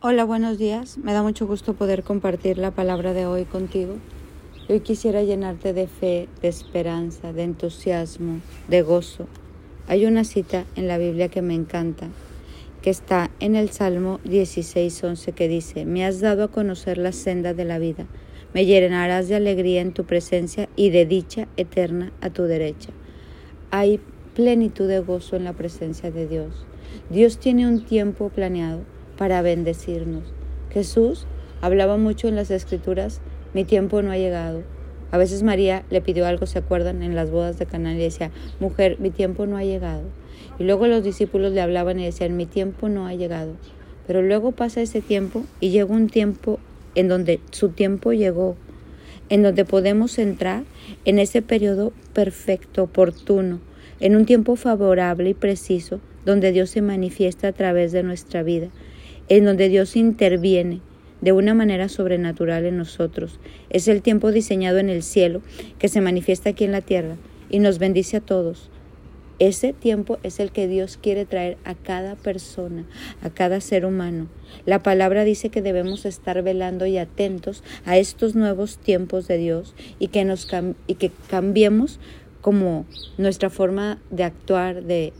[0.00, 0.96] Hola, buenos días.
[0.96, 3.96] Me da mucho gusto poder compartir la palabra de hoy contigo.
[4.68, 8.38] Hoy quisiera llenarte de fe, de esperanza, de entusiasmo,
[8.68, 9.26] de gozo.
[9.88, 12.06] Hay una cita en la Biblia que me encanta,
[12.80, 17.52] que está en el Salmo 16:11 que dice: "Me has dado a conocer la senda
[17.52, 18.06] de la vida.
[18.54, 22.90] Me llenarás de alegría en tu presencia y de dicha eterna a tu derecha."
[23.72, 23.98] Hay
[24.36, 26.66] plenitud de gozo en la presencia de Dios.
[27.10, 28.84] Dios tiene un tiempo planeado
[29.18, 30.22] para bendecirnos.
[30.70, 31.26] Jesús
[31.60, 33.20] hablaba mucho en las escrituras,
[33.52, 34.62] mi tiempo no ha llegado.
[35.10, 37.02] A veces María le pidió algo, ¿se acuerdan?
[37.02, 40.04] En las bodas de Canaán y decía, mujer, mi tiempo no ha llegado.
[40.58, 43.54] Y luego los discípulos le hablaban y decían, mi tiempo no ha llegado.
[44.06, 46.60] Pero luego pasa ese tiempo y llega un tiempo
[46.94, 48.56] en donde su tiempo llegó,
[49.28, 50.64] en donde podemos entrar
[51.04, 53.60] en ese periodo perfecto, oportuno,
[54.00, 58.68] en un tiempo favorable y preciso, donde Dios se manifiesta a través de nuestra vida
[59.28, 60.80] en donde Dios interviene
[61.20, 63.40] de una manera sobrenatural en nosotros.
[63.70, 65.42] Es el tiempo diseñado en el cielo
[65.78, 67.16] que se manifiesta aquí en la tierra
[67.50, 68.70] y nos bendice a todos.
[69.38, 72.84] Ese tiempo es el que Dios quiere traer a cada persona,
[73.22, 74.26] a cada ser humano.
[74.66, 79.74] La palabra dice que debemos estar velando y atentos a estos nuevos tiempos de Dios
[80.00, 80.48] y que, nos
[80.88, 82.00] y que cambiemos
[82.40, 82.84] como
[83.16, 85.12] nuestra forma de actuar, de,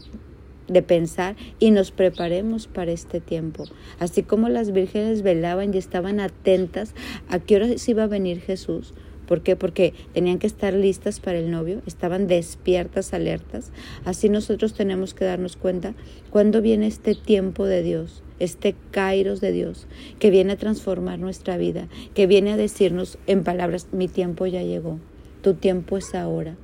[0.68, 3.64] de pensar y nos preparemos para este tiempo.
[3.98, 6.94] Así como las vírgenes velaban y estaban atentas
[7.28, 8.94] a qué hora se iba a venir Jesús.
[9.26, 9.56] ¿Por qué?
[9.56, 13.72] Porque tenían que estar listas para el novio, estaban despiertas, alertas.
[14.06, 15.94] Así nosotros tenemos que darnos cuenta
[16.30, 19.86] cuándo viene este tiempo de Dios, este kairos de Dios,
[20.18, 24.62] que viene a transformar nuestra vida, que viene a decirnos en palabras, mi tiempo ya
[24.62, 24.98] llegó,
[25.42, 26.56] tu tiempo es ahora.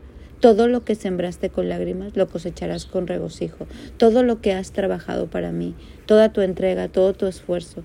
[0.44, 3.66] Todo lo que sembraste con lágrimas lo cosecharás con regocijo.
[3.96, 7.82] Todo lo que has trabajado para mí, toda tu entrega, todo tu esfuerzo,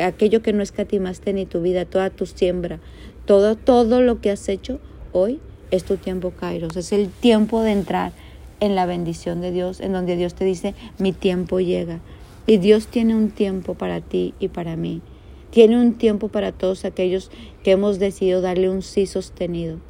[0.00, 2.78] aquello que no escatimaste ni tu vida, toda tu siembra,
[3.26, 4.78] todo, todo lo que has hecho
[5.10, 5.40] hoy
[5.72, 6.76] es tu tiempo, Kairos.
[6.76, 8.12] Es el tiempo de entrar
[8.60, 11.98] en la bendición de Dios, en donde Dios te dice, mi tiempo llega.
[12.46, 15.02] Y Dios tiene un tiempo para ti y para mí.
[15.50, 17.32] Tiene un tiempo para todos aquellos
[17.64, 19.80] que hemos decidido darle un sí sostenido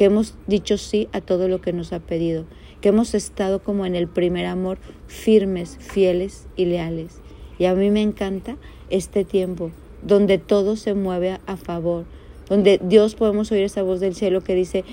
[0.00, 2.46] que hemos dicho sí a todo lo que nos ha pedido,
[2.80, 4.78] que hemos estado como en el primer amor,
[5.08, 7.20] firmes, fieles y leales.
[7.58, 8.56] Y a mí me encanta
[8.88, 12.06] este tiempo donde todo se mueve a favor,
[12.48, 14.84] donde Dios podemos oír esa voz del cielo que dice,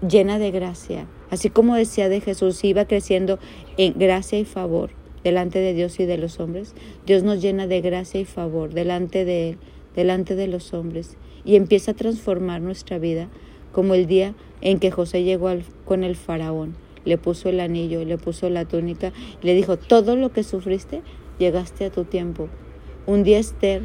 [0.00, 3.38] llena de gracia, así como decía de Jesús, iba creciendo
[3.76, 4.92] en gracia y favor
[5.24, 6.72] delante de Dios y de los hombres,
[7.04, 9.58] Dios nos llena de gracia y favor delante de Él,
[9.94, 13.28] delante de los hombres, y empieza a transformar nuestra vida
[13.72, 15.50] como el día en que José llegó
[15.84, 16.74] con el faraón,
[17.04, 19.12] le puso el anillo, le puso la túnica,
[19.42, 21.02] le dijo, todo lo que sufriste,
[21.38, 22.48] llegaste a tu tiempo.
[23.06, 23.82] Un día Esther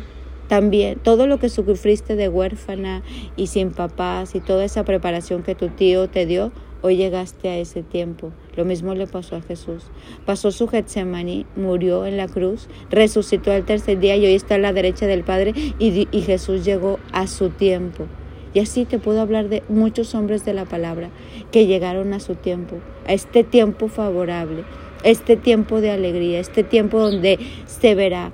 [0.48, 3.02] también, todo lo que sufriste de huérfana
[3.38, 6.52] y sin papás y toda esa preparación que tu tío te dio,
[6.82, 8.32] hoy llegaste a ese tiempo.
[8.58, 9.84] Lo mismo le pasó a Jesús.
[10.26, 14.60] Pasó su Getsemaní, murió en la cruz, resucitó al tercer día y hoy está a
[14.60, 18.06] la derecha del Padre y, y Jesús llegó a su tiempo.
[18.54, 21.10] Y así te puedo hablar de muchos hombres de la palabra
[21.52, 22.78] que llegaron a su tiempo,
[23.08, 24.64] a este tiempo favorable,
[25.04, 28.32] este tiempo de alegría, este tiempo donde se verá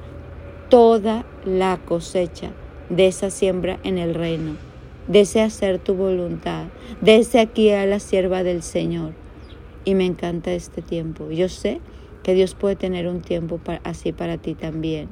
[0.69, 2.51] toda la cosecha
[2.89, 4.55] de esa siembra en el reino.
[5.07, 6.65] Desea hacer tu voluntad.
[7.01, 9.13] Desea aquí a la sierva del Señor.
[9.85, 11.31] Y me encanta este tiempo.
[11.31, 11.79] Yo sé
[12.21, 15.09] que Dios puede tener un tiempo así para ti también.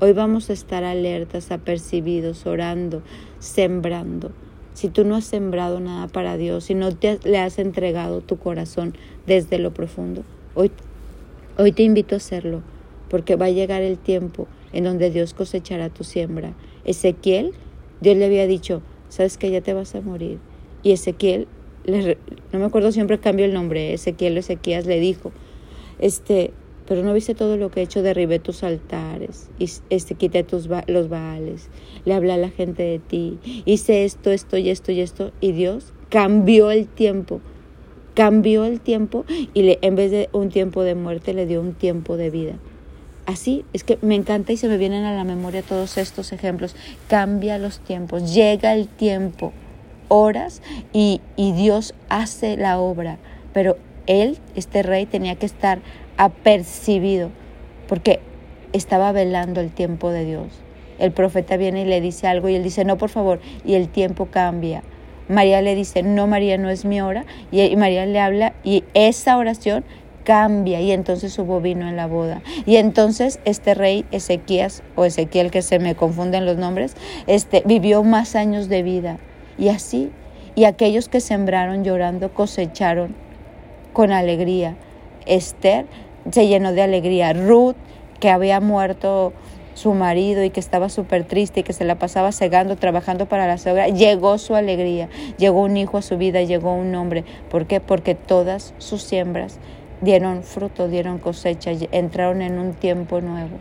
[0.00, 3.02] Hoy vamos a estar alertas, apercibidos, orando,
[3.38, 4.32] sembrando.
[4.72, 8.36] Si tú no has sembrado nada para Dios, si no te, le has entregado tu
[8.36, 8.94] corazón
[9.24, 10.24] desde lo profundo,
[10.56, 10.72] hoy,
[11.58, 12.62] hoy te invito a hacerlo,
[13.08, 16.54] porque va a llegar el tiempo en donde Dios cosechará tu siembra.
[16.84, 17.52] Ezequiel,
[18.00, 20.40] Dios le había dicho, sabes que ya te vas a morir.
[20.82, 21.46] Y Ezequiel,
[21.86, 25.30] no me acuerdo siempre cambio el nombre, Ezequiel o Ezequías le dijo,
[26.00, 26.50] este,
[26.86, 30.68] pero no viste todo lo que he hecho, derribé tus altares, y este, quité tus
[30.86, 31.68] los baales,
[32.04, 35.52] le hablé a la gente de ti, hice esto, esto y esto y esto, y
[35.52, 37.40] Dios cambió el tiempo,
[38.14, 41.74] cambió el tiempo y le, en vez de un tiempo de muerte le dio un
[41.74, 42.54] tiempo de vida.
[43.26, 46.76] Así es que me encanta y se me vienen a la memoria todos estos ejemplos.
[47.08, 49.52] Cambia los tiempos, llega el tiempo,
[50.08, 50.62] horas
[50.92, 53.18] y, y Dios hace la obra,
[53.54, 55.80] pero él, este rey, tenía que estar
[56.16, 57.30] apercibido,
[57.88, 58.20] porque
[58.72, 60.46] estaba velando el tiempo de Dios.
[60.98, 63.88] El profeta viene y le dice algo y él dice, no, por favor, y el
[63.88, 64.82] tiempo cambia.
[65.28, 67.24] María le dice, no, María, no es mi hora.
[67.50, 69.84] Y María le habla y esa oración
[70.24, 72.42] cambia y entonces hubo vino en la boda.
[72.66, 76.96] Y entonces este rey Ezequías o Ezequiel que se me confunden los nombres,
[77.26, 79.18] este vivió más años de vida
[79.58, 80.10] y así
[80.54, 83.14] y aquellos que sembraron llorando cosecharon
[83.92, 84.76] con alegría.
[85.26, 85.86] Esther
[86.30, 87.32] se llenó de alegría.
[87.32, 87.76] Ruth
[88.20, 89.32] que había muerto
[89.74, 93.46] su marido y que estaba súper triste y que se la pasaba cegando, trabajando para
[93.46, 97.24] la sogra, llegó su alegría, llegó un hijo a su vida, llegó un hombre.
[97.50, 97.80] ¿Por qué?
[97.80, 99.58] Porque todas sus siembras
[100.00, 103.58] dieron fruto, dieron cosecha, entraron en un tiempo nuevo.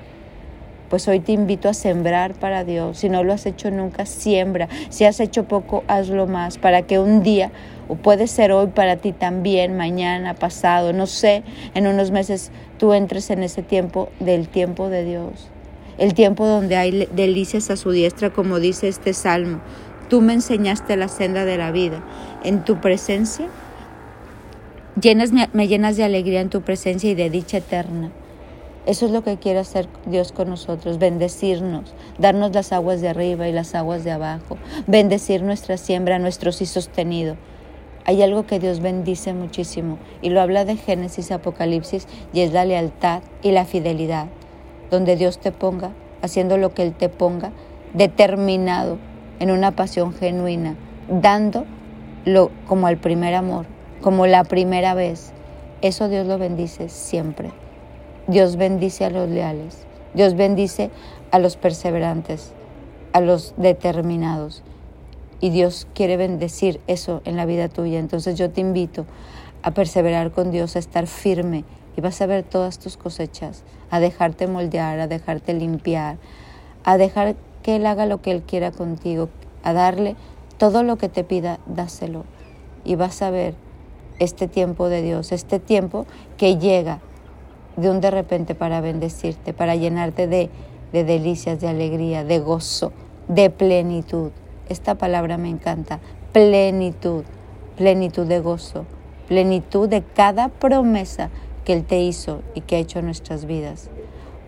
[0.89, 3.00] Pues hoy te invito a sembrar para Dios.
[3.00, 4.69] Si no lo has hecho nunca, siembra.
[4.89, 7.51] Si has hecho poco, hazlo más para que un día,
[7.88, 11.44] o puede ser hoy para ti también, mañana, pasado, no sé,
[11.74, 15.50] en unos meses tú entres en ese tiempo del tiempo de Dios.
[15.97, 19.62] El tiempo donde hay delicias a su diestra, como dice este salmo.
[20.09, 22.03] Tú me enseñaste la senda de la vida.
[22.44, 23.47] En tu presencia
[25.01, 28.12] Llenas, me llenas de alegría en tu presencia y de dicha eterna.
[28.85, 33.47] Eso es lo que quiere hacer Dios con nosotros, bendecirnos, darnos las aguas de arriba
[33.47, 34.57] y las aguas de abajo,
[34.88, 37.38] bendecir nuestra siembra, nuestro sí sostenido.
[38.03, 42.65] Hay algo que Dios bendice muchísimo y lo habla de Génesis, Apocalipsis y es la
[42.65, 44.27] lealtad y la fidelidad,
[44.91, 45.91] donde Dios te ponga,
[46.21, 47.53] haciendo lo que Él te ponga,
[47.94, 48.97] determinado
[49.39, 50.75] en una pasión genuina,
[51.07, 51.63] dando
[52.25, 53.65] lo como al primer amor,
[54.01, 55.31] como la primera vez.
[55.81, 57.62] Eso Dios lo bendice siempre.
[58.28, 59.86] Dios bendice a los leales.
[60.14, 60.92] Dios bendice
[61.31, 62.54] a los perseverantes,
[63.12, 64.64] a los determinados.
[65.42, 68.00] Y Dios quiere bendecir eso en la vida tuya.
[68.00, 69.06] Entonces yo te invito
[69.62, 71.66] a perseverar con Dios, a estar firme
[71.98, 76.18] y vas a ver todas tus cosechas, a dejarte moldear, a dejarte limpiar,
[76.86, 79.30] a dejar que Él haga lo que Él quiera contigo,
[79.64, 80.16] a darle
[80.58, 82.24] todo lo que te pida, dáselo.
[82.86, 83.56] Y vas a ver
[84.20, 86.06] este tiempo de Dios, este tiempo
[86.38, 87.02] que llega
[87.75, 90.50] de un de repente para bendecirte, para llenarte de,
[90.92, 92.92] de delicias, de alegría, de gozo,
[93.28, 94.31] de plenitud.
[94.70, 96.00] Esta palabra me encanta,
[96.31, 97.24] plenitud,
[97.75, 98.86] plenitud de gozo,
[99.28, 101.30] plenitud de cada promesa
[101.66, 103.90] que Él te hizo y que ha hecho en nuestras vidas.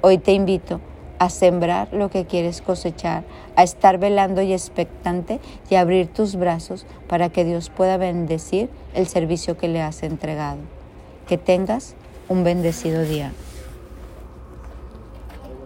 [0.01, 0.81] Hoy te invito
[1.17, 3.23] a sembrar lo que quieres cosechar,
[3.55, 5.39] a estar velando y expectante
[5.69, 10.59] y abrir tus brazos para que Dios pueda bendecir el servicio que le has entregado.
[11.27, 11.95] Que tengas
[12.27, 13.31] un bendecido día.